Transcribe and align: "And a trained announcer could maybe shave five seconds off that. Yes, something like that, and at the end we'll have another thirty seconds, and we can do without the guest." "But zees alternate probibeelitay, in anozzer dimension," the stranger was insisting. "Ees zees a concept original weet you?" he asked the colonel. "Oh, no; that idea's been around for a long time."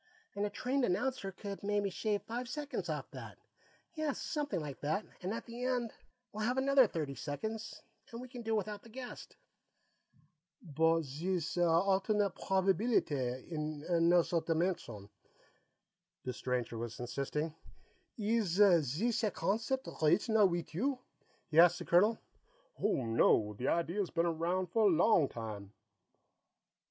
"And 0.33 0.47
a 0.47 0.49
trained 0.49 0.83
announcer 0.83 1.31
could 1.31 1.61
maybe 1.61 1.91
shave 1.91 2.23
five 2.23 2.49
seconds 2.49 2.89
off 2.89 3.11
that. 3.11 3.37
Yes, 3.93 4.19
something 4.19 4.59
like 4.59 4.79
that, 4.81 5.05
and 5.21 5.31
at 5.31 5.45
the 5.45 5.63
end 5.63 5.93
we'll 6.33 6.43
have 6.43 6.57
another 6.57 6.87
thirty 6.87 7.13
seconds, 7.13 7.83
and 8.11 8.19
we 8.19 8.27
can 8.27 8.41
do 8.41 8.55
without 8.55 8.81
the 8.81 8.89
guest." 8.89 9.35
"But 10.59 11.03
zees 11.03 11.55
alternate 11.55 12.33
probibeelitay, 12.33 13.47
in 13.51 13.83
anozzer 13.87 14.43
dimension," 14.43 15.07
the 16.23 16.33
stranger 16.33 16.79
was 16.79 16.99
insisting. 16.99 17.53
"Ees 18.17 18.59
zees 18.85 19.23
a 19.23 19.29
concept 19.29 19.87
original 20.01 20.47
weet 20.47 20.73
you?" 20.73 20.97
he 21.51 21.59
asked 21.59 21.77
the 21.77 21.85
colonel. 21.85 22.17
"Oh, 22.79 23.05
no; 23.05 23.53
that 23.53 23.67
idea's 23.67 24.09
been 24.09 24.25
around 24.25 24.71
for 24.71 24.85
a 24.87 24.95
long 24.95 25.29
time." 25.29 25.73